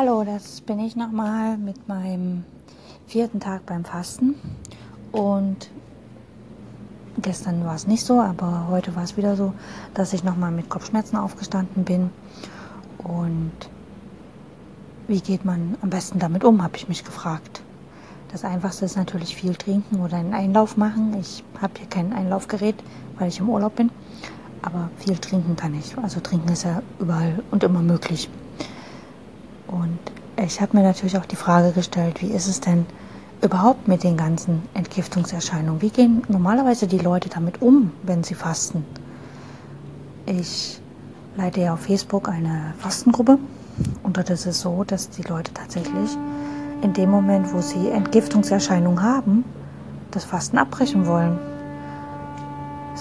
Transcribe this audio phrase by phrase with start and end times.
[0.00, 2.44] Hallo, das bin ich nochmal mit meinem
[3.08, 4.36] vierten Tag beim Fasten.
[5.10, 5.70] Und
[7.20, 9.54] gestern war es nicht so, aber heute war es wieder so,
[9.94, 12.10] dass ich nochmal mit Kopfschmerzen aufgestanden bin.
[12.98, 13.50] Und
[15.08, 17.60] wie geht man am besten damit um, habe ich mich gefragt.
[18.30, 21.16] Das Einfachste ist natürlich viel trinken oder einen Einlauf machen.
[21.18, 22.76] Ich habe hier kein Einlaufgerät,
[23.18, 23.90] weil ich im Urlaub bin.
[24.62, 25.98] Aber viel trinken kann ich.
[25.98, 28.30] Also trinken ist ja überall und immer möglich.
[29.68, 29.98] Und
[30.36, 32.86] ich habe mir natürlich auch die Frage gestellt, wie ist es denn
[33.42, 35.82] überhaupt mit den ganzen Entgiftungserscheinungen?
[35.82, 38.84] Wie gehen normalerweise die Leute damit um, wenn sie fasten?
[40.26, 40.80] Ich
[41.36, 43.38] leite ja auf Facebook eine Fastengruppe
[44.02, 46.16] und dort ist es so, dass die Leute tatsächlich
[46.82, 49.44] in dem Moment, wo sie Entgiftungserscheinungen haben,
[50.10, 51.38] das Fasten abbrechen wollen.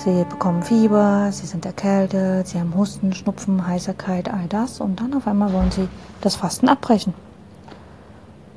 [0.03, 5.15] Sie bekommen Fieber, sie sind erkältet, sie haben Husten, Schnupfen, Heiserkeit, all das und dann
[5.15, 5.89] auf einmal wollen sie
[6.21, 7.15] das Fasten abbrechen.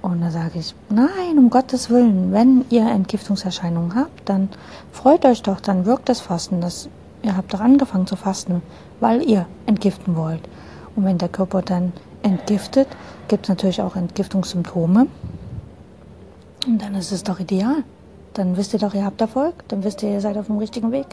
[0.03, 4.51] Und da sage ich, nein, um Gottes Willen, wenn ihr Entgiftungserscheinungen habt, dann
[4.93, 6.60] freut euch doch, dann wirkt das Fasten.
[6.60, 6.91] Das,
[7.23, 8.60] ihr habt doch angefangen zu fasten,
[9.01, 10.47] weil ihr entgiften wollt.
[10.95, 12.87] Und wenn der Körper dann entgiftet,
[13.29, 15.07] gibt es natürlich auch Entgiftungssymptome.
[16.66, 17.82] Und dann ist es doch ideal.
[18.35, 19.54] Dann wisst ihr doch, ihr habt Erfolg.
[19.69, 21.07] Dann wisst ihr, ihr seid auf dem richtigen Weg.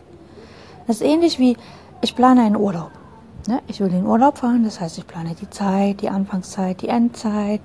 [0.88, 1.58] Das ist ähnlich wie,
[2.02, 2.92] ich plane einen Urlaub.
[3.48, 3.62] Ne?
[3.68, 7.60] Ich will in Urlaub fahren, das heißt, ich plane die Zeit, die Anfangszeit, die Endzeit.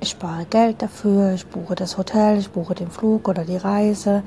[0.00, 4.22] Ich spare Geld dafür, ich buche das Hotel, ich buche den Flug oder die Reise.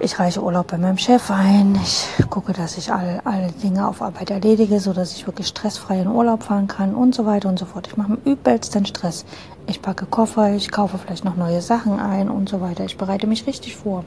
[0.00, 1.76] Ich reiche Urlaub bei meinem Chef ein.
[1.82, 6.00] Ich gucke, dass ich all, alle Dinge auf Arbeit erledige, so dass ich wirklich stressfrei
[6.00, 7.88] in Urlaub fahren kann und so weiter und so fort.
[7.88, 9.24] Ich mache mir übelsten Stress.
[9.66, 12.84] Ich packe Koffer, ich kaufe vielleicht noch neue Sachen ein und so weiter.
[12.84, 14.04] Ich bereite mich richtig vor.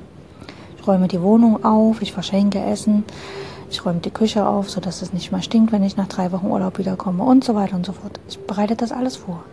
[0.86, 3.04] Räume die Wohnung auf, ich verschenke Essen,
[3.70, 6.48] ich räume die Küche auf, sodass es nicht mehr stinkt, wenn ich nach drei Wochen
[6.48, 8.20] Urlaub wiederkomme und so weiter und so fort.
[8.28, 9.44] Ich bereite das alles vor.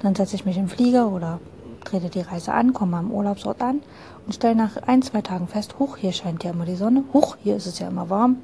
[0.00, 1.38] Dann setze ich mich im Flieger oder
[1.84, 3.80] trete die Reise an, komme am Urlaubsort an
[4.26, 7.36] und stelle nach ein, zwei Tagen fest, huch, hier scheint ja immer die Sonne, huch,
[7.42, 8.36] hier ist es ja immer warm.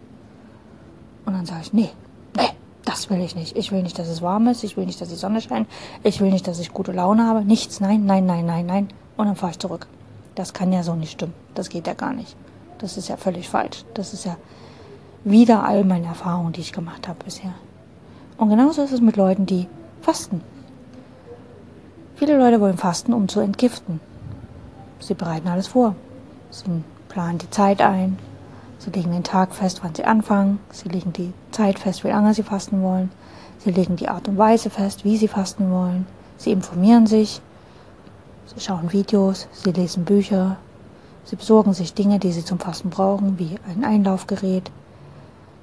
[1.25, 1.91] Und dann sage ich, nee,
[2.37, 2.49] nee,
[2.85, 3.57] das will ich nicht.
[3.57, 5.69] Ich will nicht, dass es warm ist, ich will nicht, dass die Sonne scheint,
[6.03, 8.89] ich will nicht, dass ich gute Laune habe, nichts, nein, nein, nein, nein, nein.
[9.17, 9.87] Und dann fahre ich zurück.
[10.39, 11.35] Das kann ja so nicht stimmen.
[11.57, 12.37] Das geht ja gar nicht.
[12.79, 13.85] Das ist ja völlig falsch.
[13.95, 14.37] Das ist ja
[15.25, 17.55] wieder all meine Erfahrungen, die ich gemacht habe bisher.
[18.37, 19.67] Und genauso ist es mit Leuten, die
[20.01, 20.41] fasten.
[22.15, 23.99] Viele Leute wollen fasten, um zu entgiften.
[25.01, 25.97] Sie bereiten alles vor.
[26.53, 28.17] Sie planen die Zeit ein.
[28.79, 30.61] Sie legen den Tag fest, wann sie anfangen.
[30.71, 33.11] Sie legen die Zeit fest, wie lange sie fasten wollen.
[33.59, 36.07] Sie legen die Art und Weise fest, wie sie fasten wollen.
[36.37, 37.41] Sie informieren sich.
[38.55, 40.57] Sie schauen Videos, sie lesen Bücher,
[41.25, 44.71] sie besorgen sich Dinge, die sie zum Fasten brauchen, wie ein Einlaufgerät,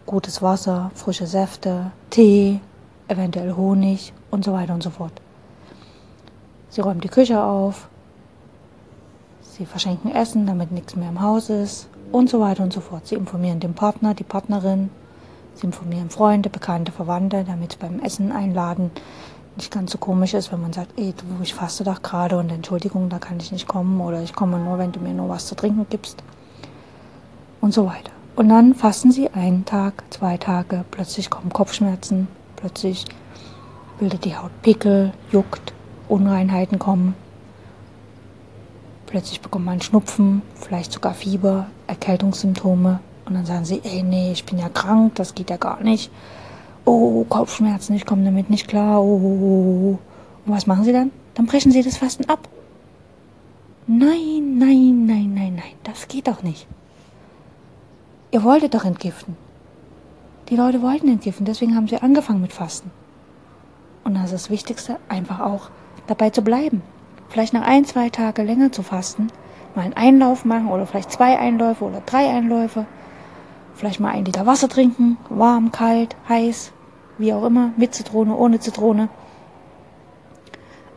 [0.05, 2.59] gutes Wasser, frische Säfte, Tee,
[3.07, 5.13] eventuell Honig und so weiter und so fort.
[6.69, 7.87] Sie räumen die Küche auf,
[9.41, 13.07] sie verschenken Essen, damit nichts mehr im Haus ist und so weiter und so fort.
[13.07, 14.91] Sie informieren den Partner, die Partnerin,
[15.55, 18.91] sie informieren Freunde, Bekannte, Verwandte, damit beim Essen einladen
[19.55, 22.49] nicht ganz so komisch ist, wenn man sagt, ey, du, ich faste doch gerade und
[22.49, 25.47] Entschuldigung, da kann ich nicht kommen oder ich komme nur, wenn du mir nur was
[25.47, 26.23] zu trinken gibst
[27.61, 28.11] und so weiter.
[28.35, 32.27] Und dann fasten sie einen Tag, zwei Tage, plötzlich kommen Kopfschmerzen,
[32.57, 33.05] plötzlich
[33.97, 35.73] bildet die Haut Pickel, juckt,
[36.09, 37.15] Unreinheiten kommen.
[39.05, 44.45] Plötzlich bekommt man Schnupfen, vielleicht sogar Fieber, Erkältungssymptome und dann sagen sie, ey, nee, ich
[44.45, 46.11] bin ja krank, das geht ja gar nicht
[46.85, 49.99] oh, Kopfschmerzen, ich komme damit nicht klar, oh, oh, oh, oh.
[50.45, 51.11] Und was machen Sie dann?
[51.33, 52.47] Dann brechen Sie das Fasten ab.
[53.87, 56.67] Nein, nein, nein, nein, nein, das geht doch nicht.
[58.31, 59.37] Ihr wolltet doch entgiften.
[60.49, 62.91] Die Leute wollten entgiften, deswegen haben sie angefangen mit Fasten.
[64.03, 65.69] Und das ist das Wichtigste, einfach auch
[66.07, 66.83] dabei zu bleiben.
[67.29, 69.27] Vielleicht nach ein, zwei Tage länger zu fasten,
[69.75, 72.85] mal einen Einlauf machen oder vielleicht zwei Einläufe oder drei Einläufe.
[73.75, 76.71] Vielleicht mal ein Liter Wasser trinken, warm, kalt, heiß,
[77.17, 79.09] wie auch immer, mit Zitrone, ohne Zitrone.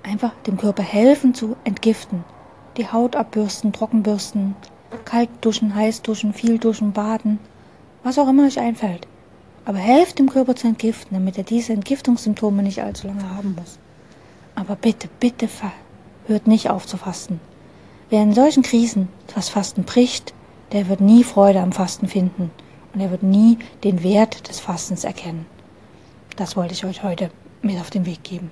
[0.05, 2.23] Einfach dem Körper helfen zu entgiften.
[2.77, 4.55] Die Haut abbürsten, trockenbürsten,
[5.05, 7.41] kalt duschen, heiß duschen, viel duschen, baden,
[8.05, 9.09] was auch immer euch einfällt.
[9.65, 13.81] Aber helft dem Körper zu entgiften, damit er diese Entgiftungssymptome nicht allzu lange haben muss.
[14.55, 15.49] Aber bitte, bitte
[16.29, 17.41] hört nicht auf zu fasten.
[18.09, 20.33] Wer in solchen Krisen das Fasten bricht,
[20.71, 22.53] der wird nie Freude am Fasten finden
[22.95, 25.47] und er wird nie den Wert des Fastens erkennen.
[26.37, 27.31] Das wollte ich euch heute
[27.63, 28.51] mit auf den Weg geben.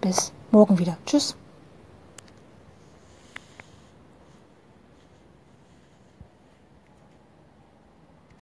[0.00, 0.98] Bis morgen wieder.
[1.06, 1.36] Tschüss.